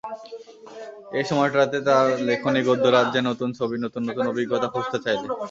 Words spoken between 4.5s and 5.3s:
খুঁজতে চাইলে।